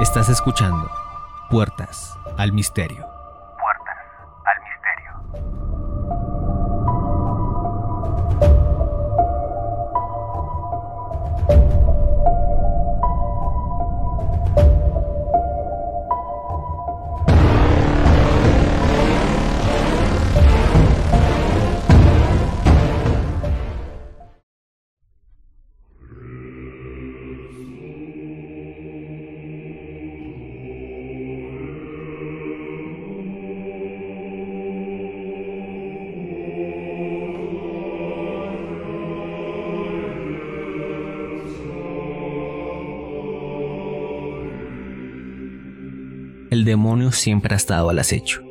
Estás 0.00 0.30
escuchando 0.30 0.90
Puertas 1.50 2.18
al 2.38 2.52
Misterio. 2.52 3.09
Demonio 46.70 47.10
siempre 47.10 47.54
ha 47.54 47.56
estado 47.56 47.90
al 47.90 47.98
acecho, 47.98 48.42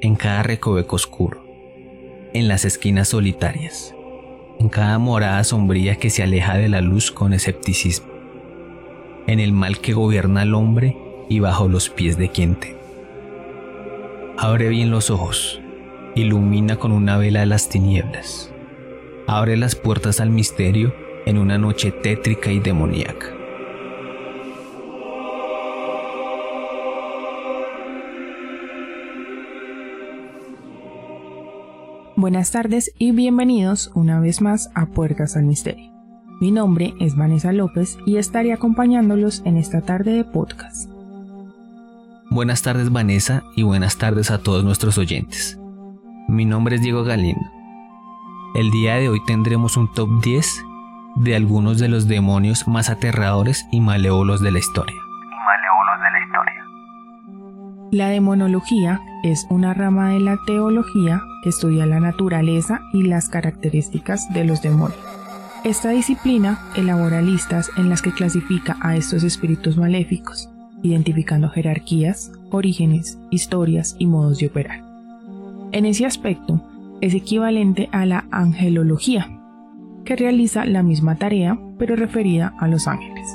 en 0.00 0.16
cada 0.16 0.42
recoveco 0.42 0.96
oscuro, 0.96 1.44
en 2.32 2.48
las 2.48 2.64
esquinas 2.64 3.08
solitarias, 3.08 3.94
en 4.58 4.68
cada 4.68 4.98
morada 4.98 5.44
sombría 5.44 5.96
que 5.96 6.10
se 6.10 6.24
aleja 6.24 6.56
de 6.56 6.68
la 6.68 6.80
luz 6.80 7.12
con 7.12 7.32
escepticismo, 7.32 8.08
en 9.28 9.38
el 9.38 9.52
mal 9.52 9.78
que 9.78 9.92
gobierna 9.92 10.40
al 10.40 10.54
hombre 10.54 10.96
y 11.28 11.38
bajo 11.38 11.68
los 11.68 11.90
pies 11.90 12.18
de 12.18 12.28
quien 12.28 12.56
te. 12.56 12.76
Abre 14.36 14.68
bien 14.68 14.90
los 14.90 15.10
ojos, 15.10 15.60
ilumina 16.16 16.76
con 16.76 16.90
una 16.90 17.18
vela 17.18 17.46
las 17.46 17.68
tinieblas, 17.68 18.52
abre 19.28 19.56
las 19.56 19.76
puertas 19.76 20.20
al 20.20 20.30
misterio 20.30 20.92
en 21.24 21.38
una 21.38 21.56
noche 21.56 21.92
tétrica 21.92 22.50
y 22.50 22.58
demoníaca. 22.58 23.33
Buenas 32.24 32.52
tardes 32.52 32.90
y 32.98 33.10
bienvenidos 33.12 33.90
una 33.94 34.18
vez 34.18 34.40
más 34.40 34.70
a 34.74 34.86
Puertas 34.86 35.36
al 35.36 35.44
Misterio. 35.44 35.92
Mi 36.40 36.52
nombre 36.52 36.94
es 36.98 37.16
Vanessa 37.16 37.52
López 37.52 37.98
y 38.06 38.16
estaré 38.16 38.54
acompañándolos 38.54 39.42
en 39.44 39.58
esta 39.58 39.82
tarde 39.82 40.12
de 40.12 40.24
podcast. 40.24 40.88
Buenas 42.30 42.62
tardes 42.62 42.90
Vanessa 42.90 43.44
y 43.56 43.62
buenas 43.62 43.98
tardes 43.98 44.30
a 44.30 44.38
todos 44.38 44.64
nuestros 44.64 44.96
oyentes. 44.96 45.58
Mi 46.26 46.46
nombre 46.46 46.76
es 46.76 46.82
Diego 46.82 47.04
Galindo. 47.04 47.44
El 48.54 48.70
día 48.70 48.94
de 48.94 49.10
hoy 49.10 49.20
tendremos 49.26 49.76
un 49.76 49.92
top 49.92 50.08
10 50.22 50.64
de 51.16 51.36
algunos 51.36 51.78
de 51.78 51.88
los 51.88 52.08
demonios 52.08 52.66
más 52.66 52.88
aterradores 52.88 53.66
y 53.70 53.82
malévolos 53.82 54.40
de 54.40 54.50
la 54.50 54.60
historia. 54.60 55.03
La 57.94 58.08
demonología 58.08 59.02
es 59.22 59.46
una 59.50 59.72
rama 59.72 60.10
de 60.10 60.18
la 60.18 60.36
teología 60.48 61.22
que 61.44 61.50
estudia 61.50 61.86
la 61.86 62.00
naturaleza 62.00 62.80
y 62.92 63.04
las 63.04 63.28
características 63.28 64.32
de 64.32 64.44
los 64.44 64.62
demonios. 64.62 64.98
Esta 65.62 65.90
disciplina 65.90 66.58
elabora 66.74 67.22
listas 67.22 67.70
en 67.76 67.88
las 67.88 68.02
que 68.02 68.10
clasifica 68.10 68.76
a 68.80 68.96
estos 68.96 69.22
espíritus 69.22 69.76
maléficos, 69.76 70.50
identificando 70.82 71.48
jerarquías, 71.50 72.32
orígenes, 72.50 73.16
historias 73.30 73.94
y 73.96 74.06
modos 74.06 74.38
de 74.38 74.48
operar. 74.48 74.82
En 75.70 75.86
ese 75.86 76.04
aspecto, 76.04 76.60
es 77.00 77.14
equivalente 77.14 77.88
a 77.92 78.06
la 78.06 78.24
angelología, 78.32 79.28
que 80.04 80.16
realiza 80.16 80.64
la 80.64 80.82
misma 80.82 81.14
tarea 81.14 81.56
pero 81.78 81.94
referida 81.94 82.54
a 82.58 82.66
los 82.66 82.88
ángeles. 82.88 83.28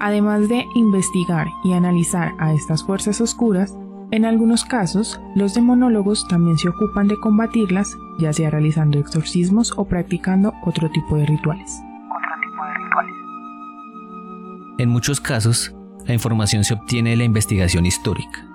Además 0.00 0.48
de 0.48 0.64
investigar 0.76 1.46
y 1.62 1.74
analizar 1.74 2.32
a 2.38 2.54
estas 2.54 2.82
fuerzas 2.84 3.20
oscuras, 3.20 3.76
en 4.10 4.24
algunos 4.24 4.64
casos, 4.64 5.20
los 5.34 5.52
demonólogos 5.52 6.26
también 6.28 6.56
se 6.56 6.70
ocupan 6.70 7.08
de 7.08 7.20
combatirlas, 7.20 7.94
ya 8.18 8.32
sea 8.32 8.48
realizando 8.48 8.98
exorcismos 8.98 9.74
o 9.76 9.84
practicando 9.84 10.54
otro 10.64 10.90
tipo 10.90 11.16
de 11.16 11.26
rituales. 11.26 11.82
En 14.78 14.88
muchos 14.88 15.20
casos, 15.20 15.74
la 16.06 16.14
información 16.14 16.64
se 16.64 16.72
obtiene 16.72 17.10
de 17.10 17.16
la 17.16 17.24
investigación 17.24 17.84
histórica. 17.84 18.46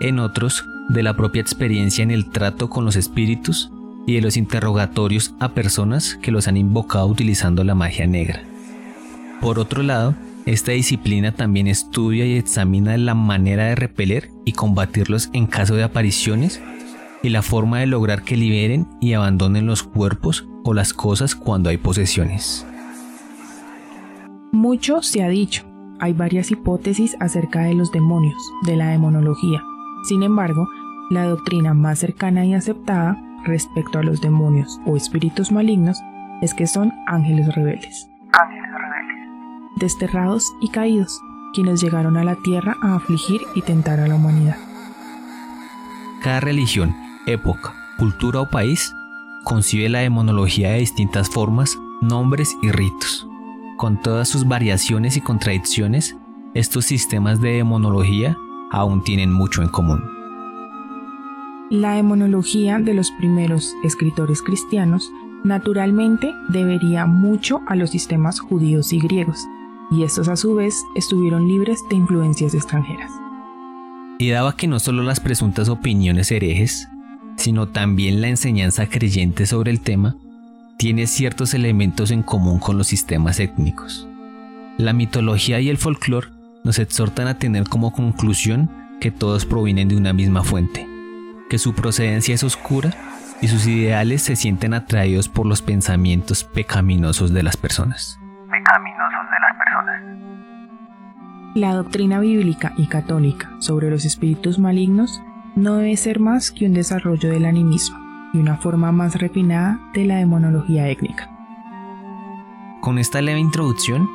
En 0.00 0.18
otros, 0.20 0.64
de 0.88 1.02
la 1.02 1.14
propia 1.14 1.42
experiencia 1.42 2.02
en 2.02 2.10
el 2.10 2.30
trato 2.30 2.70
con 2.70 2.86
los 2.86 2.96
espíritus 2.96 3.70
y 4.06 4.14
de 4.14 4.22
los 4.22 4.38
interrogatorios 4.38 5.34
a 5.38 5.50
personas 5.50 6.14
que 6.22 6.30
los 6.30 6.48
han 6.48 6.56
invocado 6.56 7.08
utilizando 7.08 7.62
la 7.62 7.74
magia 7.74 8.06
negra. 8.06 8.42
Por 9.42 9.58
otro 9.58 9.82
lado, 9.82 10.14
esta 10.52 10.72
disciplina 10.72 11.32
también 11.32 11.66
estudia 11.66 12.24
y 12.24 12.38
examina 12.38 12.96
la 12.96 13.14
manera 13.14 13.66
de 13.66 13.74
repeler 13.74 14.30
y 14.46 14.52
combatirlos 14.52 15.28
en 15.34 15.46
caso 15.46 15.74
de 15.74 15.82
apariciones 15.82 16.62
y 17.22 17.28
la 17.28 17.42
forma 17.42 17.80
de 17.80 17.86
lograr 17.86 18.22
que 18.22 18.34
liberen 18.34 18.88
y 18.98 19.12
abandonen 19.12 19.66
los 19.66 19.82
cuerpos 19.82 20.48
o 20.64 20.72
las 20.72 20.94
cosas 20.94 21.34
cuando 21.34 21.68
hay 21.68 21.76
posesiones. 21.76 22.66
Mucho 24.50 25.02
se 25.02 25.22
ha 25.22 25.28
dicho, 25.28 25.64
hay 26.00 26.14
varias 26.14 26.50
hipótesis 26.50 27.14
acerca 27.20 27.60
de 27.64 27.74
los 27.74 27.92
demonios, 27.92 28.40
de 28.64 28.76
la 28.76 28.88
demonología. 28.88 29.62
Sin 30.08 30.22
embargo, 30.22 30.66
la 31.10 31.24
doctrina 31.24 31.74
más 31.74 31.98
cercana 31.98 32.46
y 32.46 32.54
aceptada 32.54 33.22
respecto 33.44 33.98
a 33.98 34.02
los 34.02 34.22
demonios 34.22 34.80
o 34.86 34.96
espíritus 34.96 35.52
malignos 35.52 35.98
es 36.40 36.54
que 36.54 36.66
son 36.66 36.90
ángeles 37.06 37.54
rebeldes. 37.54 38.08
Desterrados 39.78 40.44
y 40.60 40.70
caídos, 40.70 41.20
quienes 41.54 41.80
llegaron 41.80 42.16
a 42.16 42.24
la 42.24 42.34
tierra 42.36 42.76
a 42.82 42.96
afligir 42.96 43.42
y 43.54 43.62
tentar 43.62 44.00
a 44.00 44.08
la 44.08 44.16
humanidad. 44.16 44.56
Cada 46.22 46.40
religión, 46.40 46.96
época, 47.26 47.74
cultura 47.96 48.40
o 48.40 48.50
país 48.50 48.92
concibe 49.44 49.88
la 49.88 50.00
demonología 50.00 50.72
de 50.72 50.80
distintas 50.80 51.30
formas, 51.30 51.78
nombres 52.00 52.56
y 52.60 52.70
ritos. 52.70 53.28
Con 53.76 54.02
todas 54.02 54.28
sus 54.28 54.48
variaciones 54.48 55.16
y 55.16 55.20
contradicciones, 55.20 56.16
estos 56.54 56.84
sistemas 56.86 57.40
de 57.40 57.50
demonología 57.50 58.36
aún 58.72 59.04
tienen 59.04 59.32
mucho 59.32 59.62
en 59.62 59.68
común. 59.68 60.02
La 61.70 61.92
demonología 61.92 62.78
de 62.78 62.94
los 62.94 63.12
primeros 63.12 63.74
escritores 63.84 64.42
cristianos 64.42 65.12
naturalmente 65.44 66.34
debería 66.48 67.06
mucho 67.06 67.60
a 67.68 67.76
los 67.76 67.90
sistemas 67.90 68.40
judíos 68.40 68.92
y 68.92 68.98
griegos, 68.98 69.46
y 69.90 70.02
estos 70.02 70.28
a 70.28 70.36
su 70.36 70.54
vez 70.54 70.84
estuvieron 70.94 71.48
libres 71.48 71.80
de 71.88 71.96
influencias 71.96 72.54
extranjeras. 72.54 73.10
Y 74.18 74.30
daba 74.30 74.56
que 74.56 74.66
no 74.66 74.80
solo 74.80 75.02
las 75.02 75.20
presuntas 75.20 75.68
opiniones 75.68 76.30
herejes, 76.30 76.88
sino 77.36 77.68
también 77.68 78.20
la 78.20 78.28
enseñanza 78.28 78.88
creyente 78.88 79.46
sobre 79.46 79.70
el 79.70 79.80
tema, 79.80 80.16
tiene 80.76 81.06
ciertos 81.06 81.54
elementos 81.54 82.10
en 82.10 82.22
común 82.22 82.58
con 82.58 82.78
los 82.78 82.88
sistemas 82.88 83.40
étnicos. 83.40 84.06
La 84.76 84.92
mitología 84.92 85.60
y 85.60 85.68
el 85.68 85.78
folclore 85.78 86.28
nos 86.64 86.78
exhortan 86.78 87.26
a 87.28 87.38
tener 87.38 87.64
como 87.68 87.92
conclusión 87.92 88.70
que 89.00 89.10
todos 89.10 89.44
provienen 89.44 89.88
de 89.88 89.96
una 89.96 90.12
misma 90.12 90.42
fuente, 90.42 90.86
que 91.48 91.58
su 91.58 91.74
procedencia 91.74 92.34
es 92.34 92.44
oscura 92.44 92.96
y 93.40 93.48
sus 93.48 93.66
ideales 93.66 94.22
se 94.22 94.36
sienten 94.36 94.74
atraídos 94.74 95.28
por 95.28 95.46
los 95.46 95.62
pensamientos 95.62 96.44
pecaminosos 96.44 97.32
de 97.32 97.42
las 97.42 97.56
personas. 97.56 98.18
La 101.58 101.74
doctrina 101.74 102.20
bíblica 102.20 102.72
y 102.76 102.86
católica 102.86 103.50
sobre 103.58 103.90
los 103.90 104.04
espíritus 104.04 104.60
malignos 104.60 105.20
no 105.56 105.74
debe 105.74 105.96
ser 105.96 106.20
más 106.20 106.52
que 106.52 106.66
un 106.66 106.72
desarrollo 106.72 107.30
del 107.30 107.44
animismo 107.44 107.98
y 108.32 108.38
una 108.38 108.58
forma 108.58 108.92
más 108.92 109.16
refinada 109.16 109.80
de 109.92 110.04
la 110.04 110.18
demonología 110.18 110.88
étnica. 110.88 111.28
Con 112.80 112.96
esta 112.96 113.20
leve 113.22 113.40
introducción, 113.40 114.08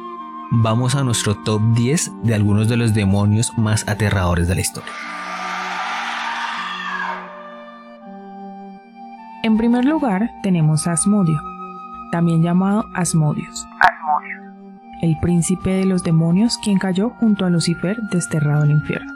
vamos 0.52 0.96
a 0.96 1.04
nuestro 1.04 1.36
top 1.36 1.62
10 1.76 2.12
de 2.24 2.34
algunos 2.34 2.70
de 2.70 2.78
los 2.78 2.94
demonios 2.94 3.52
más 3.58 3.86
aterradores 3.90 4.48
de 4.48 4.56
la 4.56 4.62
historia. 4.62 4.94
En 9.44 9.58
primer 9.58 9.84
lugar 9.84 10.32
tenemos 10.44 10.88
a 10.88 10.94
Asmodio, 10.94 11.42
también 12.10 12.42
llamado 12.42 12.86
Asmodius 12.94 13.68
el 15.02 15.18
príncipe 15.20 15.72
de 15.72 15.86
los 15.86 16.04
demonios 16.04 16.58
quien 16.58 16.78
cayó 16.78 17.10
junto 17.12 17.46
a 17.46 17.50
Lucifer 17.50 17.98
desterrado 18.12 18.64
al 18.64 18.72
infierno. 18.72 19.12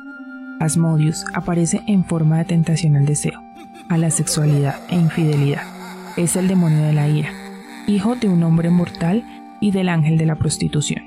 Asmodius 0.60 1.26
aparece 1.34 1.82
en 1.88 2.04
forma 2.04 2.40
de 2.40 2.46
tentación 2.46 2.96
al 2.96 3.06
deseo, 3.06 3.42
a 3.90 3.98
la 3.98 4.10
sexualidad 4.10 4.76
e 4.90 4.96
infidelidad. 4.96 5.64
Es 6.18 6.36
el 6.36 6.48
demonio 6.48 6.84
de 6.84 6.94
la 6.94 7.08
ira, 7.08 7.30
hijo 7.88 8.16
de 8.16 8.28
un 8.28 8.44
hombre 8.44 8.70
mortal 8.70 9.24
y 9.62 9.72
del 9.72 9.90
ángel 9.90 10.18
de 10.18 10.26
la 10.26 10.36
prostitución. 10.36 11.04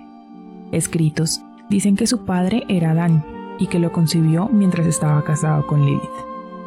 Escritos 0.73 1.43
Dicen 1.71 1.95
que 1.95 2.09
su 2.09 2.25
padre 2.25 2.65
era 2.69 2.91
Adán 2.91 3.25
y 3.61 3.69
que 3.69 3.79
lo 3.79 3.93
concibió 3.93 4.49
mientras 4.49 4.89
estaba 4.89 5.23
casado 5.23 5.69
con 5.69 5.87
Lilith. 5.87 6.03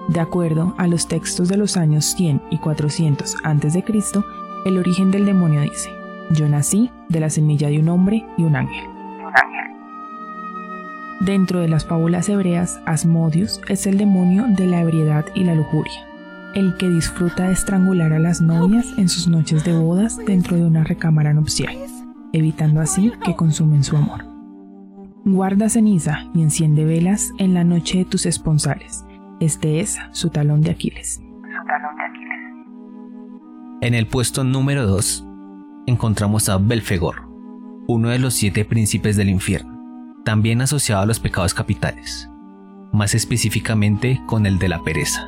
De 0.08 0.22
acuerdo 0.22 0.74
a 0.78 0.88
los 0.88 1.10
textos 1.10 1.50
de 1.50 1.58
los 1.58 1.76
años 1.76 2.06
100 2.16 2.42
y 2.50 2.58
400 2.58 3.36
a.C., 3.44 3.84
el 4.66 4.78
origen 4.78 5.12
del 5.12 5.26
demonio 5.26 5.60
dice, 5.62 5.90
yo 6.32 6.48
nací 6.50 6.92
de 7.10 7.20
la 7.20 7.30
semilla 7.30 7.70
de 7.70 7.80
un 7.80 7.90
hombre 7.90 8.26
y 8.38 8.44
un 8.44 8.56
ángel. 8.56 8.86
Dentro 11.22 11.60
de 11.60 11.70
las 11.70 11.86
fábulas 11.86 12.28
hebreas, 12.28 12.82
Asmodius 12.86 13.62
es 13.70 13.88
el 13.88 13.98
demonio 13.98 14.46
de 14.48 14.68
la 14.68 14.82
ebriedad 14.82 15.26
y 15.36 15.44
la 15.44 15.56
lujuria, 15.56 16.06
el 16.54 16.76
que 16.78 16.90
disfruta 16.90 17.48
de 17.48 17.54
estrangular 17.54 18.12
a 18.12 18.20
las 18.20 18.42
novias 18.42 18.88
en 18.98 19.08
sus 19.08 19.28
noches 19.28 19.64
de 19.64 19.78
bodas 19.78 20.18
dentro 20.18 20.58
de 20.58 20.66
una 20.66 20.84
recámara 20.84 21.34
nupcial, 21.34 21.78
evitando 22.34 22.82
así 22.82 23.14
que 23.24 23.36
consumen 23.36 23.84
su 23.84 23.96
amor. 23.96 24.26
Guarda 25.24 25.70
ceniza 25.70 26.26
y 26.34 26.42
enciende 26.42 26.84
velas 26.84 27.32
en 27.38 27.54
la 27.54 27.64
noche 27.64 28.00
de 28.00 28.06
tus 28.06 28.26
esponsales. 28.26 29.06
Este 29.40 29.80
es 29.80 29.98
su 30.12 30.30
talón 30.30 30.62
de 30.62 30.72
Aquiles. 30.72 31.22
En 33.80 33.94
el 33.94 34.08
puesto 34.08 34.44
número 34.44 34.86
2 34.86 35.26
encontramos 35.86 36.50
a 36.50 36.58
Belfegor, 36.58 37.28
uno 37.88 38.10
de 38.10 38.20
los 38.20 38.34
siete 38.34 38.66
príncipes 38.66 39.18
del 39.18 39.30
infierno, 39.30 39.78
también 40.24 40.62
asociado 40.62 41.02
a 41.02 41.06
los 41.06 41.20
pecados 41.20 41.54
capitales, 41.54 42.30
más 42.92 43.14
específicamente 43.14 44.22
con 44.26 44.46
el 44.46 44.60
de 44.60 44.70
la 44.70 44.82
pereza, 44.84 45.28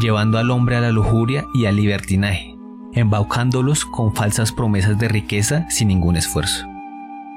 llevando 0.00 0.38
al 0.38 0.50
hombre 0.50 0.76
a 0.76 0.80
la 0.80 0.92
lujuria 0.92 1.44
y 1.54 1.66
al 1.66 1.76
libertinaje, 1.76 2.56
embaucándolos 2.92 3.84
con 3.84 4.14
falsas 4.14 4.52
promesas 4.52 4.98
de 4.98 5.08
riqueza 5.08 5.68
sin 5.70 5.88
ningún 5.88 6.16
esfuerzo. 6.16 6.66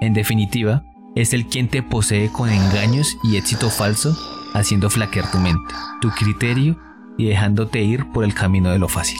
En 0.01 0.13
definitiva, 0.13 0.83
es 1.15 1.33
el 1.33 1.45
quien 1.45 1.67
te 1.67 1.83
posee 1.83 2.29
con 2.29 2.49
engaños 2.49 3.17
y 3.23 3.37
éxito 3.37 3.69
falso, 3.69 4.17
haciendo 4.53 4.89
flaquear 4.89 5.31
tu 5.31 5.37
mente, 5.37 5.73
tu 6.01 6.09
criterio 6.09 6.77
y 7.17 7.25
dejándote 7.25 7.83
ir 7.83 8.05
por 8.11 8.23
el 8.23 8.33
camino 8.33 8.71
de 8.71 8.79
lo 8.79 8.87
fácil. 8.87 9.19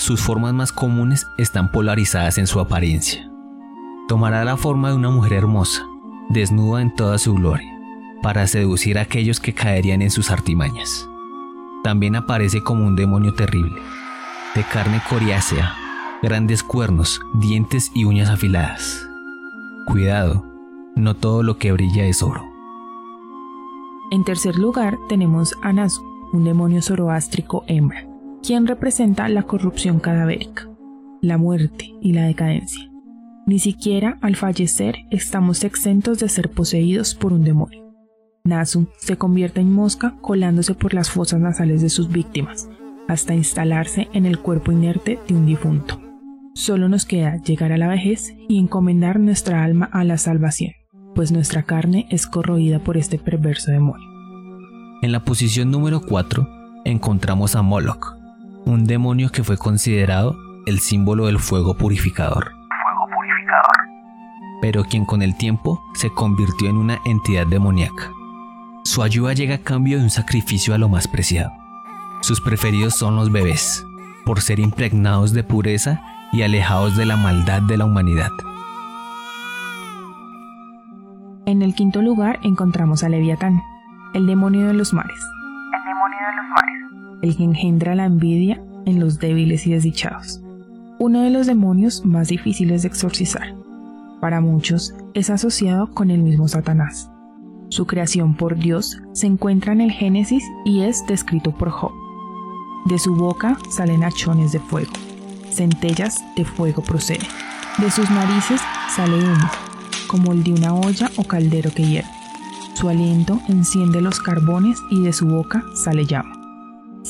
Sus 0.00 0.22
formas 0.22 0.54
más 0.54 0.72
comunes 0.72 1.26
están 1.36 1.70
polarizadas 1.70 2.38
en 2.38 2.46
su 2.46 2.58
apariencia. 2.58 3.30
Tomará 4.08 4.46
la 4.46 4.56
forma 4.56 4.88
de 4.88 4.96
una 4.96 5.10
mujer 5.10 5.34
hermosa, 5.34 5.86
desnuda 6.30 6.80
en 6.80 6.94
toda 6.94 7.18
su 7.18 7.34
gloria, 7.34 7.70
para 8.22 8.46
seducir 8.46 8.96
a 8.96 9.02
aquellos 9.02 9.40
que 9.40 9.52
caerían 9.52 10.00
en 10.00 10.10
sus 10.10 10.30
artimañas. 10.30 11.06
También 11.84 12.16
aparece 12.16 12.62
como 12.62 12.86
un 12.86 12.96
demonio 12.96 13.34
terrible, 13.34 13.78
de 14.54 14.64
carne 14.64 15.02
coriácea, 15.06 15.74
grandes 16.22 16.62
cuernos, 16.62 17.20
dientes 17.34 17.90
y 17.94 18.06
uñas 18.06 18.30
afiladas. 18.30 19.06
Cuidado, 19.86 20.46
no 20.96 21.12
todo 21.12 21.42
lo 21.42 21.58
que 21.58 21.72
brilla 21.72 22.06
es 22.06 22.22
oro. 22.22 22.48
En 24.10 24.24
tercer 24.24 24.56
lugar 24.56 24.98
tenemos 25.10 25.54
a 25.60 25.74
Nasu, 25.74 26.02
un 26.32 26.44
demonio 26.44 26.80
zoroástrico 26.80 27.64
hembra, 27.66 28.09
quien 28.42 28.66
representa 28.66 29.28
la 29.28 29.44
corrupción 29.44 30.00
cadavérica, 30.00 30.68
la 31.20 31.38
muerte 31.38 31.94
y 32.00 32.12
la 32.12 32.24
decadencia. 32.24 32.90
Ni 33.46 33.58
siquiera 33.58 34.18
al 34.20 34.36
fallecer 34.36 34.96
estamos 35.10 35.64
exentos 35.64 36.18
de 36.18 36.28
ser 36.28 36.50
poseídos 36.50 37.14
por 37.14 37.32
un 37.32 37.44
demonio. 37.44 37.92
Nasu 38.44 38.88
se 38.98 39.16
convierte 39.16 39.60
en 39.60 39.72
mosca 39.72 40.16
colándose 40.20 40.74
por 40.74 40.94
las 40.94 41.10
fosas 41.10 41.40
nasales 41.40 41.82
de 41.82 41.90
sus 41.90 42.10
víctimas, 42.10 42.68
hasta 43.08 43.34
instalarse 43.34 44.08
en 44.12 44.26
el 44.26 44.38
cuerpo 44.38 44.72
inerte 44.72 45.18
de 45.26 45.34
un 45.34 45.46
difunto. 45.46 46.00
Solo 46.54 46.88
nos 46.88 47.04
queda 47.04 47.36
llegar 47.42 47.72
a 47.72 47.78
la 47.78 47.88
vejez 47.88 48.34
y 48.48 48.58
encomendar 48.58 49.20
nuestra 49.20 49.64
alma 49.64 49.88
a 49.92 50.04
la 50.04 50.18
salvación 50.18 50.72
pues 51.14 51.32
nuestra 51.32 51.64
carne 51.64 52.06
es 52.10 52.26
corroída 52.26 52.78
por 52.78 52.96
este 52.96 53.18
perverso 53.18 53.70
demonio. 53.70 54.08
En 55.02 55.12
la 55.12 55.24
posición 55.24 55.70
número 55.70 56.00
4 56.00 56.48
encontramos 56.84 57.56
a 57.56 57.62
Moloch, 57.62 58.16
un 58.64 58.84
demonio 58.84 59.30
que 59.30 59.44
fue 59.44 59.56
considerado 59.56 60.36
el 60.66 60.80
símbolo 60.80 61.26
del 61.26 61.38
fuego 61.38 61.74
purificador. 61.74 62.52
Fuego 62.52 63.06
purificador. 63.14 63.76
Pero 64.60 64.84
quien 64.84 65.04
con 65.04 65.22
el 65.22 65.36
tiempo 65.36 65.82
se 65.94 66.10
convirtió 66.10 66.68
en 66.68 66.76
una 66.76 66.98
entidad 67.04 67.46
demoníaca. 67.46 68.12
Su 68.84 69.02
ayuda 69.02 69.32
llega 69.32 69.56
a 69.56 69.62
cambio 69.62 69.98
de 69.98 70.04
un 70.04 70.10
sacrificio 70.10 70.74
a 70.74 70.78
lo 70.78 70.88
más 70.88 71.08
preciado. 71.08 71.52
Sus 72.22 72.40
preferidos 72.40 72.94
son 72.94 73.16
los 73.16 73.32
bebés, 73.32 73.84
por 74.24 74.40
ser 74.40 74.60
impregnados 74.60 75.32
de 75.32 75.42
pureza 75.42 76.02
y 76.32 76.42
alejados 76.42 76.96
de 76.96 77.06
la 77.06 77.16
maldad 77.16 77.62
de 77.62 77.76
la 77.76 77.84
humanidad. 77.86 78.30
En 81.46 81.62
el 81.62 81.74
quinto 81.74 82.02
lugar 82.02 82.38
encontramos 82.42 83.02
a 83.02 83.08
Leviatán, 83.08 83.62
el 84.14 84.26
demonio 84.26 84.66
de 84.66 84.74
los 84.74 84.92
mares. 84.92 85.18
El 87.22 87.36
que 87.36 87.44
engendra 87.44 87.94
la 87.94 88.06
envidia 88.06 88.62
en 88.86 89.00
los 89.00 89.18
débiles 89.18 89.66
y 89.66 89.72
desdichados. 89.72 90.42
Uno 90.98 91.22
de 91.22 91.30
los 91.30 91.46
demonios 91.46 92.04
más 92.04 92.28
difíciles 92.28 92.82
de 92.82 92.88
exorcizar. 92.88 93.54
Para 94.20 94.40
muchos 94.40 94.94
es 95.14 95.30
asociado 95.30 95.90
con 95.92 96.10
el 96.10 96.22
mismo 96.22 96.46
Satanás. 96.48 97.10
Su 97.70 97.86
creación 97.86 98.34
por 98.34 98.58
Dios 98.58 99.00
se 99.12 99.26
encuentra 99.26 99.72
en 99.72 99.80
el 99.80 99.92
Génesis 99.92 100.44
y 100.64 100.82
es 100.82 101.06
descrito 101.06 101.52
por 101.52 101.70
Job. 101.70 101.92
De 102.86 102.98
su 102.98 103.14
boca 103.14 103.58
salen 103.70 104.02
hachones 104.02 104.52
de 104.52 104.58
fuego, 104.58 104.92
centellas 105.50 106.24
de 106.36 106.44
fuego 106.44 106.82
proceden. 106.82 107.26
De 107.78 107.90
sus 107.90 108.10
narices 108.10 108.60
sale 108.94 109.16
humo, 109.16 109.50
como 110.08 110.32
el 110.32 110.42
de 110.42 110.52
una 110.52 110.74
olla 110.74 111.10
o 111.16 111.24
caldero 111.24 111.70
que 111.72 111.86
hierve. 111.86 112.10
Su 112.74 112.88
aliento 112.88 113.40
enciende 113.48 114.00
los 114.00 114.20
carbones 114.20 114.78
y 114.90 115.02
de 115.02 115.12
su 115.12 115.26
boca 115.26 115.62
sale 115.74 116.06
llama. 116.06 116.29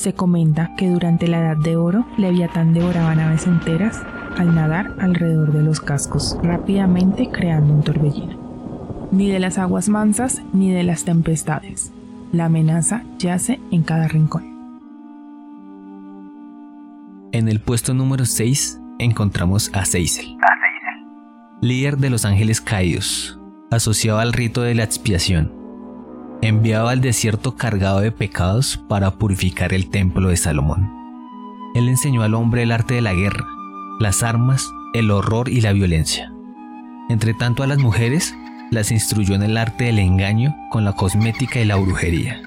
Se 0.01 0.13
comenta 0.13 0.73
que 0.77 0.89
durante 0.89 1.27
la 1.27 1.41
Edad 1.41 1.57
de 1.57 1.75
Oro, 1.75 2.07
Leviatán 2.17 2.73
devoraba 2.73 3.13
naves 3.13 3.45
enteras 3.45 4.01
al 4.35 4.55
nadar 4.55 4.95
alrededor 4.97 5.53
de 5.53 5.61
los 5.61 5.79
cascos, 5.79 6.39
rápidamente 6.41 7.29
creando 7.29 7.71
un 7.71 7.83
torbellino. 7.83 9.09
Ni 9.11 9.29
de 9.29 9.37
las 9.39 9.59
aguas 9.59 9.89
mansas 9.89 10.41
ni 10.53 10.71
de 10.71 10.81
las 10.81 11.03
tempestades. 11.03 11.91
La 12.31 12.45
amenaza 12.45 13.03
yace 13.19 13.59
en 13.69 13.83
cada 13.83 14.07
rincón. 14.07 14.43
En 17.31 17.47
el 17.47 17.59
puesto 17.59 17.93
número 17.93 18.25
6 18.25 18.79
encontramos 18.97 19.69
a 19.71 19.85
Seisel 19.85 20.35
líder 21.61 21.97
de 21.97 22.09
los 22.09 22.25
ángeles 22.25 22.59
caídos, 22.59 23.37
asociado 23.69 24.17
al 24.17 24.33
rito 24.33 24.63
de 24.63 24.73
la 24.73 24.83
expiación, 24.83 25.60
enviado 26.41 26.87
al 26.87 27.01
desierto 27.01 27.55
cargado 27.55 27.99
de 27.99 28.11
pecados 28.11 28.77
para 28.87 29.11
purificar 29.11 29.73
el 29.73 29.89
templo 29.89 30.29
de 30.29 30.37
Salomón. 30.37 30.91
Él 31.75 31.87
enseñó 31.87 32.23
al 32.23 32.33
hombre 32.33 32.63
el 32.63 32.71
arte 32.71 32.95
de 32.95 33.01
la 33.01 33.13
guerra, 33.13 33.47
las 33.99 34.23
armas, 34.23 34.69
el 34.93 35.11
horror 35.11 35.49
y 35.49 35.61
la 35.61 35.71
violencia. 35.71 36.33
Entre 37.09 37.33
tanto 37.33 37.63
a 37.63 37.67
las 37.67 37.77
mujeres, 37.77 38.35
las 38.71 38.91
instruyó 38.91 39.35
en 39.35 39.43
el 39.43 39.57
arte 39.57 39.85
del 39.85 39.99
engaño 39.99 40.55
con 40.69 40.83
la 40.83 40.93
cosmética 40.93 41.59
y 41.59 41.65
la 41.65 41.75
brujería, 41.75 42.41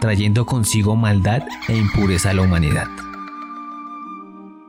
trayendo 0.00 0.44
consigo 0.44 0.94
maldad 0.96 1.42
e 1.68 1.76
impureza 1.76 2.30
a 2.30 2.34
la 2.34 2.42
humanidad. 2.42 2.88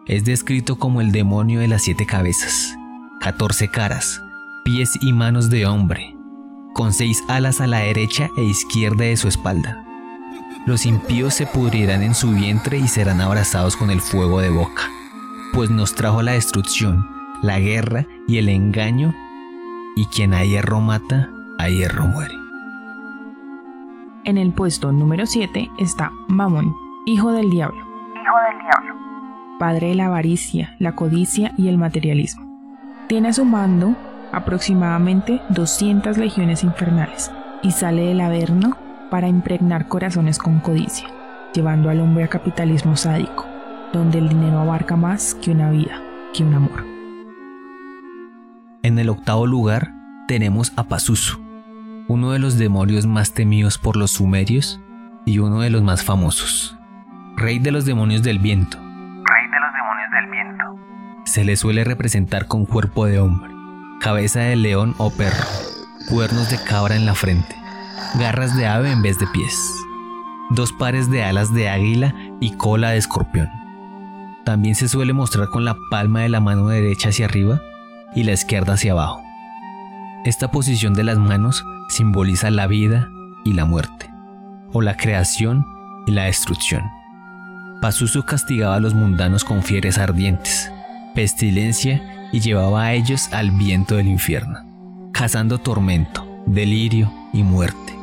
Es 0.06 0.26
descrito 0.26 0.78
como 0.78 1.02
el 1.02 1.12
demonio 1.12 1.60
de 1.60 1.68
las 1.68 1.84
siete 1.84 2.06
cabezas, 2.06 2.76
14 3.20 3.70
caras, 3.70 4.22
pies 4.64 4.98
y 5.02 5.14
manos 5.14 5.50
de 5.50 5.66
hombre, 5.66 6.16
con 6.74 6.94
seis 6.94 7.24
alas 7.28 7.62
a 7.62 7.68
la 7.68 7.80
derecha 7.80 8.30
e 8.38 8.44
izquierda 8.44 9.06
de 9.06 9.18
su 9.18 9.28
espalda. 9.28 9.84
Los 10.66 10.86
impíos 10.86 11.34
se 11.34 11.48
pudrirán 11.48 12.04
en 12.04 12.14
su 12.14 12.32
vientre 12.32 12.78
y 12.78 12.88
serán 12.88 13.20
abrazados 13.20 13.76
con 13.76 13.90
el 13.90 14.00
fuego 14.00 14.42
de 14.42 14.50
boca, 14.50 14.84
pues 15.54 15.70
nos 15.70 15.96
trajo 15.96 16.22
la 16.22 16.34
destrucción, 16.34 17.08
la 17.42 17.60
guerra 17.60 18.06
y 18.28 18.38
el 18.38 18.48
engaño, 18.48 19.14
y 19.96 20.06
quien 20.06 20.34
a 20.34 20.44
hierro 20.44 20.80
mata, 20.80 21.30
a 21.58 21.68
hierro 21.70 22.06
muere. 22.06 22.36
En 24.24 24.38
el 24.38 24.54
puesto 24.54 24.92
número 24.92 25.26
7 25.26 25.72
está 25.80 26.12
Mamón, 26.28 26.76
hijo 27.08 27.32
del 27.32 27.50
diablo. 27.50 27.80
Hijo 27.80 28.38
del 28.50 28.62
diablo. 28.62 28.96
Padre 29.58 29.88
de 29.88 29.96
la 29.96 30.06
avaricia, 30.06 30.76
la 30.78 30.96
codicia 30.96 31.54
y 31.58 31.70
el 31.70 31.80
materialismo. 31.80 32.46
Tiene 33.08 33.30
a 33.30 33.34
su 33.34 33.46
mando 33.46 33.96
aproximadamente 34.32 35.42
200 35.50 36.18
legiones 36.18 36.64
infernales 36.64 37.32
y 37.62 37.72
sale 37.72 38.04
del 38.06 38.22
Averno 38.22 38.78
para 39.10 39.28
impregnar 39.28 39.88
corazones 39.88 40.38
con 40.40 40.60
codicia, 40.60 41.08
llevando 41.54 41.90
al 41.90 42.00
hombre 42.00 42.24
a 42.24 42.28
capitalismo 42.28 42.96
sádico, 42.96 43.46
donde 43.94 44.20
el 44.20 44.30
dinero 44.30 44.60
abarca 44.60 44.96
más 44.96 45.36
que 45.36 45.52
una 45.52 45.70
vida, 45.70 46.02
que 46.34 46.44
un 46.44 46.54
amor. 46.54 46.86
En 48.84 48.98
el 48.98 49.10
octavo 49.10 49.46
lugar 49.46 49.92
tenemos 50.28 50.74
a 50.76 50.86
Pazuzu, 50.86 51.40
uno 52.08 52.32
de 52.32 52.40
los 52.40 52.58
demonios 52.58 53.06
más 53.06 53.34
temidos 53.34 53.78
por 53.78 53.96
los 53.96 54.12
sumerios 54.12 54.82
y 55.26 55.40
uno 55.40 55.62
de 55.62 55.70
los 55.70 55.84
más 55.84 56.04
famosos, 56.04 56.78
rey 57.36 57.60
de 57.60 57.72
los 57.72 57.86
demonios 57.86 58.24
del 58.24 58.40
viento, 58.40 58.78
viento. 60.32 60.80
Se 61.26 61.44
le 61.44 61.56
suele 61.56 61.84
representar 61.84 62.48
con 62.48 62.66
cuerpo 62.66 63.06
de 63.06 63.20
hombre, 63.20 63.51
cabeza 64.02 64.40
de 64.40 64.56
león 64.56 64.96
o 64.98 65.12
perro, 65.12 65.46
cuernos 66.10 66.50
de 66.50 66.58
cabra 66.64 66.96
en 66.96 67.06
la 67.06 67.14
frente, 67.14 67.56
garras 68.16 68.58
de 68.58 68.66
ave 68.66 68.92
en 68.92 69.04
vez 69.04 69.20
de 69.20 69.28
pies, 69.28 69.56
dos 70.50 70.74
pares 70.74 71.10
de 71.12 71.24
alas 71.24 71.54
de 71.54 71.70
águila 71.70 72.16
y 72.40 72.58
cola 72.58 72.90
de 72.90 72.98
escorpión. 72.98 73.48
También 74.44 74.74
se 74.74 74.90
suele 74.90 75.14
mostrar 75.14 75.50
con 75.50 75.66
la 75.66 75.78
palma 75.92 76.22
de 76.22 76.30
la 76.30 76.40
mano 76.40 76.68
derecha 76.68 77.10
hacia 77.10 77.26
arriba 77.26 77.62
y 78.16 78.24
la 78.24 78.32
izquierda 78.32 78.74
hacia 78.74 78.94
abajo. 78.94 79.22
Esta 80.26 80.50
posición 80.50 80.96
de 80.96 81.04
las 81.04 81.20
manos 81.20 81.64
simboliza 81.88 82.50
la 82.50 82.66
vida 82.66 83.08
y 83.46 83.54
la 83.54 83.66
muerte, 83.66 84.10
o 84.74 84.82
la 84.82 84.98
creación 84.98 85.64
y 86.08 86.12
la 86.12 86.24
destrucción. 86.24 86.84
Pazuzu 87.82 88.24
castigaba 88.24 88.76
a 88.76 88.80
los 88.80 88.96
mundanos 88.96 89.44
con 89.44 89.62
fieres 89.62 90.00
ardientes, 90.00 90.72
pestilencia 91.14 92.02
y 92.32 92.40
llevaba 92.40 92.84
a 92.84 92.94
ellos 92.94 93.32
al 93.34 93.52
viento 93.52 93.96
del 93.96 94.08
infierno, 94.08 94.60
cazando 95.12 95.58
tormento, 95.58 96.26
delirio 96.46 97.12
y 97.34 97.44
muerte. 97.44 97.96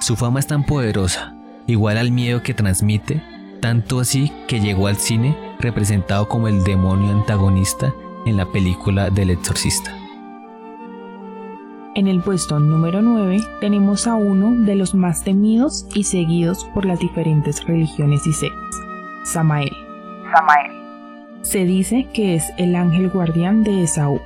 Su 0.00 0.16
fama 0.16 0.40
es 0.40 0.46
tan 0.46 0.64
poderosa, 0.64 1.34
igual 1.66 1.98
al 1.98 2.10
miedo 2.10 2.42
que 2.42 2.54
transmite, 2.54 3.22
tanto 3.60 4.00
así 4.00 4.32
que 4.48 4.60
llegó 4.60 4.86
al 4.88 4.96
cine 4.96 5.36
representado 5.58 6.28
como 6.28 6.48
el 6.48 6.62
demonio 6.64 7.10
antagonista 7.12 7.94
en 8.26 8.36
la 8.36 8.46
película 8.46 9.10
del 9.10 9.30
exorcista. 9.30 9.96
En 11.94 12.08
el 12.08 12.20
puesto 12.20 12.58
número 12.58 13.02
9 13.02 13.38
tenemos 13.60 14.08
a 14.08 14.16
uno 14.16 14.64
de 14.66 14.74
los 14.74 14.94
más 14.94 15.22
temidos 15.22 15.86
y 15.94 16.04
seguidos 16.04 16.64
por 16.74 16.84
las 16.84 16.98
diferentes 16.98 17.64
religiones 17.64 18.26
y 18.26 18.32
sectas, 18.32 18.76
Samael. 19.24 19.70
Samael. 20.34 20.83
Se 21.44 21.66
dice 21.66 22.08
que 22.14 22.34
es 22.34 22.52
el 22.56 22.74
ángel 22.74 23.10
guardián 23.10 23.64
de 23.64 23.82
Esaú. 23.82 24.18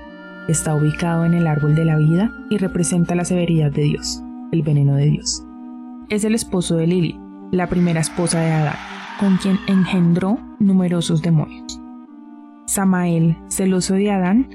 Está 0.46 0.76
ubicado 0.76 1.24
en 1.24 1.34
el 1.34 1.48
árbol 1.48 1.74
de 1.74 1.84
la 1.84 1.96
vida 1.96 2.30
y 2.48 2.58
representa 2.58 3.16
la 3.16 3.24
severidad 3.24 3.72
de 3.72 3.82
Dios, 3.82 4.22
el 4.52 4.62
veneno 4.62 4.94
de 4.94 5.06
Dios. 5.06 5.44
Es 6.10 6.22
el 6.22 6.36
esposo 6.36 6.76
de 6.76 6.86
Lili, 6.86 7.18
la 7.50 7.66
primera 7.66 8.00
esposa 8.00 8.40
de 8.40 8.52
Adán, 8.52 8.76
con 9.18 9.36
quien 9.36 9.58
engendró 9.66 10.38
numerosos 10.60 11.20
demonios. 11.20 11.80
Samael, 12.66 13.36
celoso 13.48 13.94
de 13.94 14.12
Adán, 14.12 14.48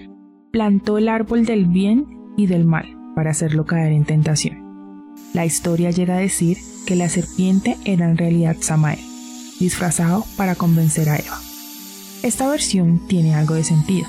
plantó 0.51 0.97
el 0.97 1.09
árbol 1.09 1.45
del 1.45 1.65
bien 1.65 2.07
y 2.37 2.47
del 2.47 2.63
mal 2.63 2.97
para 3.13 3.31
hacerlo 3.31 3.65
caer 3.65 3.91
en 3.91 4.05
tentación. 4.05 5.11
La 5.33 5.45
historia 5.45 5.91
llega 5.91 6.15
a 6.15 6.19
decir 6.19 6.57
que 6.87 6.95
la 6.95 7.09
serpiente 7.09 7.75
era 7.83 8.09
en 8.09 8.17
realidad 8.17 8.55
Samael, 8.61 9.01
disfrazado 9.59 10.23
para 10.37 10.55
convencer 10.55 11.09
a 11.09 11.17
Eva. 11.17 11.52
Esta 12.23 12.47
versión 12.47 12.99
tiene 13.09 13.35
algo 13.35 13.55
de 13.55 13.65
sentido, 13.65 14.07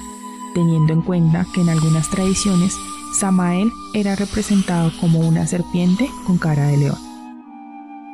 teniendo 0.55 0.93
en 0.93 1.03
cuenta 1.03 1.45
que 1.53 1.63
en 1.63 1.69
algunas 1.69 2.09
tradiciones 2.11 2.79
Samael 3.13 3.73
era 3.93 4.15
representado 4.15 4.93
como 5.01 5.19
una 5.19 5.49
serpiente 5.49 6.09
con 6.25 6.39
cara 6.39 6.69
de 6.69 6.77
león. 6.77 6.99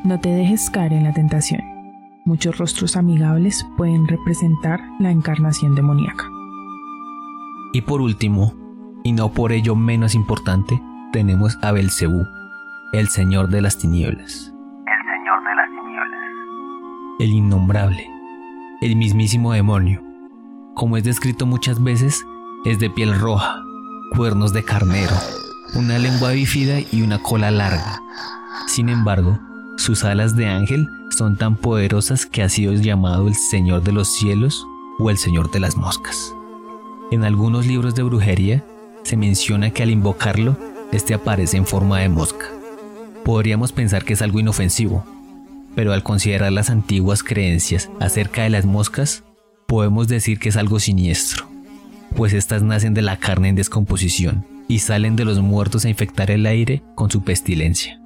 No 0.03 0.19
te 0.19 0.31
dejes 0.31 0.71
caer 0.71 0.95
en 0.95 1.05
la 1.05 1.13
tentación. 1.13 1.61
Muchos 2.25 2.57
rostros 2.57 2.97
amigables 2.97 3.67
pueden 3.77 4.09
representar 4.09 4.81
la 4.99 5.11
encarnación 5.11 5.75
demoníaca. 5.75 6.27
Y 7.75 7.83
por 7.83 8.01
último, 8.01 8.55
y 9.05 9.13
no 9.13 9.33
por 9.35 9.53
ello 9.53 9.77
menos 9.77 10.15
importante, 10.15 10.81
tenemos 11.13 11.59
a 11.61 11.73
Belcebú, 11.73 12.25
el 12.95 13.09
señor 13.09 13.49
de 13.49 13.61
las 13.61 13.77
tinieblas. 13.77 14.55
El 14.87 15.03
Señor 15.13 15.45
de 15.45 15.55
las 15.55 15.69
tinieblas. 15.69 16.21
el 17.19 17.31
innombrable, 17.33 18.20
el 18.81 18.97
mismísimo 18.97 19.53
demonio. 19.53 20.03
Como 20.75 20.97
es 20.97 21.05
descrito 21.05 21.45
muchas 21.45 21.83
veces, 21.83 22.25
es 22.65 22.79
de 22.79 22.89
piel 22.89 23.19
roja, 23.19 23.63
cuernos 24.17 24.55
de 24.55 24.65
carnero, 24.65 25.15
una 25.75 25.99
lengua 25.99 26.31
bífida 26.33 26.81
y 26.91 27.03
una 27.03 27.23
cola 27.23 27.51
larga. 27.51 28.01
Sin 28.67 28.89
embargo, 28.89 29.39
sus 29.77 30.05
alas 30.05 30.35
de 30.35 30.47
ángel 30.47 30.89
son 31.11 31.37
tan 31.37 31.57
poderosas 31.57 32.25
que 32.25 32.43
ha 32.43 32.49
sido 32.49 32.73
llamado 32.73 33.29
el 33.29 33.35
Señor 33.35 33.83
de 33.83 33.93
los 33.93 34.09
cielos 34.09 34.67
o 34.99 35.11
el 35.11 35.19
Señor 35.19 35.51
de 35.51 35.61
las 35.61 35.77
moscas. 35.77 36.35
En 37.11 37.25
algunos 37.25 37.67
libros 37.67 37.95
de 37.95 38.03
brujería 38.03 38.65
se 39.03 39.17
menciona 39.17 39.71
que 39.71 39.83
al 39.83 39.91
invocarlo, 39.91 40.57
este 40.91 41.13
aparece 41.13 41.59
en 41.59 41.67
forma 41.67 41.99
de 41.99 42.09
mosca. 42.09 42.47
Podríamos 43.25 43.73
pensar 43.73 44.05
que 44.05 44.15
es 44.15 44.23
algo 44.23 44.41
inofensivo, 44.41 45.05
pero 45.75 45.93
al 45.93 46.03
considerar 46.03 46.53
las 46.53 46.71
antiguas 46.71 47.23
creencias 47.23 47.91
acerca 48.01 48.43
de 48.43 48.51
las 48.51 48.65
moscas, 48.65 49.25
podemos 49.67 50.09
decir 50.09 50.39
que 50.39 50.49
es 50.49 50.57
algo 50.57 50.81
siniestro, 50.81 51.49
pues 52.17 52.33
estas 52.33 52.63
nacen 52.63 52.95
de 52.95 53.03
la 53.03 53.19
carne 53.19 53.49
en 53.49 53.55
descomposición 53.55 54.47
y 54.69 54.81
salen 54.81 55.17
de 55.17 55.25
los 55.25 55.41
muertos 55.41 55.85
a 55.85 55.89
infectar 55.89 56.31
el 56.31 56.47
aire 56.47 56.83
con 56.95 57.11
su 57.11 57.23
pestilencia. 57.23 58.01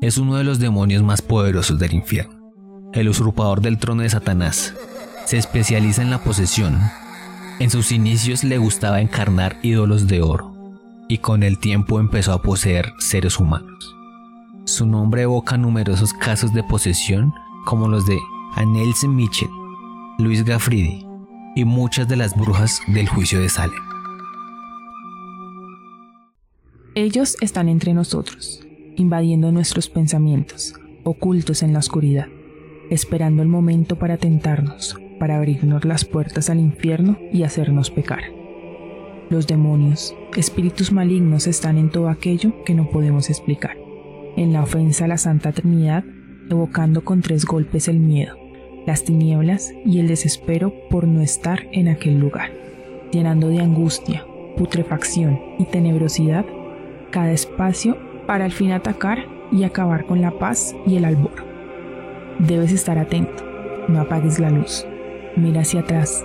Es 0.00 0.18
uno 0.18 0.36
de 0.36 0.44
los 0.44 0.58
demonios 0.58 1.02
más 1.02 1.22
poderosos 1.22 1.78
del 1.78 1.94
infierno, 1.94 2.52
el 2.92 3.08
usurpador 3.08 3.60
del 3.60 3.78
trono 3.78 4.02
de 4.02 4.10
Satanás. 4.10 4.74
Se 5.24 5.38
especializa 5.38 6.02
en 6.02 6.10
la 6.10 6.22
posesión. 6.22 6.78
En 7.58 7.70
sus 7.70 7.92
inicios 7.92 8.44
le 8.44 8.58
gustaba 8.58 9.00
encarnar 9.00 9.56
ídolos 9.62 10.06
de 10.06 10.20
oro, 10.20 10.54
y 11.08 11.18
con 11.18 11.42
el 11.42 11.58
tiempo 11.58 12.00
empezó 12.00 12.32
a 12.32 12.42
poseer 12.42 12.92
seres 12.98 13.38
humanos. 13.38 13.96
Su 14.66 14.86
nombre 14.86 15.22
evoca 15.22 15.58
numerosos 15.58 16.14
casos 16.14 16.54
de 16.54 16.62
posesión 16.62 17.34
como 17.66 17.86
los 17.86 18.06
de 18.06 18.18
Anneliese 18.54 19.06
Mitchell, 19.06 19.50
Luis 20.18 20.42
Gaffridi 20.42 21.06
y 21.54 21.66
muchas 21.66 22.08
de 22.08 22.16
las 22.16 22.34
brujas 22.34 22.80
del 22.88 23.06
juicio 23.06 23.42
de 23.42 23.50
Salem. 23.50 23.82
Ellos 26.94 27.36
están 27.42 27.68
entre 27.68 27.92
nosotros, 27.92 28.66
invadiendo 28.96 29.52
nuestros 29.52 29.90
pensamientos, 29.90 30.72
ocultos 31.02 31.62
en 31.62 31.74
la 31.74 31.80
oscuridad, 31.80 32.28
esperando 32.88 33.42
el 33.42 33.48
momento 33.48 33.98
para 33.98 34.16
tentarnos, 34.16 34.96
para 35.20 35.36
abrirnos 35.36 35.84
las 35.84 36.06
puertas 36.06 36.48
al 36.48 36.58
infierno 36.58 37.18
y 37.30 37.42
hacernos 37.42 37.90
pecar. 37.90 38.22
Los 39.28 39.46
demonios, 39.46 40.14
espíritus 40.38 40.90
malignos 40.90 41.46
están 41.46 41.76
en 41.76 41.90
todo 41.90 42.08
aquello 42.08 42.64
que 42.64 42.72
no 42.72 42.88
podemos 42.88 43.28
explicar, 43.28 43.83
en 44.36 44.52
la 44.52 44.62
ofensa 44.62 45.04
a 45.04 45.08
la 45.08 45.18
Santa 45.18 45.52
Trinidad, 45.52 46.04
evocando 46.50 47.04
con 47.04 47.20
tres 47.20 47.44
golpes 47.44 47.88
el 47.88 47.98
miedo, 47.98 48.36
las 48.86 49.04
tinieblas 49.04 49.72
y 49.84 49.98
el 49.98 50.08
desespero 50.08 50.74
por 50.90 51.06
no 51.06 51.20
estar 51.20 51.66
en 51.72 51.88
aquel 51.88 52.18
lugar, 52.18 52.50
llenando 53.12 53.48
de 53.48 53.60
angustia, 53.60 54.26
putrefacción 54.56 55.40
y 55.58 55.64
tenebrosidad 55.64 56.44
cada 57.10 57.32
espacio 57.32 57.96
para 58.26 58.44
al 58.44 58.52
fin 58.52 58.72
atacar 58.72 59.26
y 59.52 59.64
acabar 59.64 60.06
con 60.06 60.20
la 60.20 60.32
paz 60.38 60.74
y 60.86 60.96
el 60.96 61.04
albor. 61.04 61.44
Debes 62.40 62.72
estar 62.72 62.98
atento, 62.98 63.44
no 63.88 64.00
apagues 64.00 64.38
la 64.38 64.50
luz, 64.50 64.86
mira 65.36 65.60
hacia 65.60 65.80
atrás, 65.80 66.24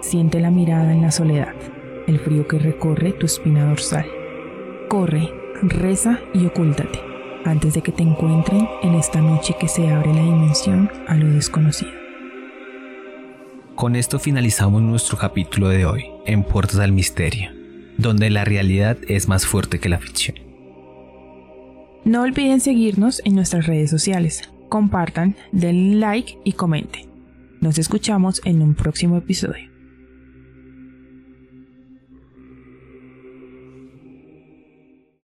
siente 0.00 0.40
la 0.40 0.50
mirada 0.50 0.92
en 0.92 1.02
la 1.02 1.10
soledad, 1.10 1.54
el 2.06 2.18
frío 2.18 2.48
que 2.48 2.58
recorre 2.58 3.12
tu 3.12 3.26
espina 3.26 3.66
dorsal. 3.66 4.06
Corre, 4.88 5.30
reza 5.62 6.20
y 6.32 6.46
ocúltate 6.46 7.09
antes 7.44 7.74
de 7.74 7.82
que 7.82 7.92
te 7.92 8.02
encuentren 8.02 8.68
en 8.82 8.94
esta 8.94 9.20
noche 9.20 9.54
que 9.58 9.68
se 9.68 9.88
abre 9.88 10.12
la 10.12 10.22
dimensión 10.22 10.90
a 11.06 11.14
lo 11.14 11.30
desconocido. 11.30 11.92
Con 13.74 13.96
esto 13.96 14.18
finalizamos 14.18 14.82
nuestro 14.82 15.16
capítulo 15.16 15.68
de 15.68 15.86
hoy, 15.86 16.04
en 16.26 16.44
Puertas 16.44 16.78
al 16.80 16.92
Misterio, 16.92 17.50
donde 17.96 18.28
la 18.28 18.44
realidad 18.44 18.98
es 19.08 19.26
más 19.28 19.46
fuerte 19.46 19.78
que 19.78 19.88
la 19.88 19.98
ficción. 19.98 20.36
No 22.04 22.22
olviden 22.22 22.60
seguirnos 22.60 23.22
en 23.24 23.34
nuestras 23.34 23.66
redes 23.66 23.90
sociales, 23.90 24.50
compartan, 24.68 25.36
denle 25.52 25.96
like 25.96 26.38
y 26.44 26.52
comenten. 26.52 27.08
Nos 27.60 27.78
escuchamos 27.78 28.40
en 28.44 28.62
un 28.62 28.74
próximo 28.74 29.16
episodio. 29.16 29.69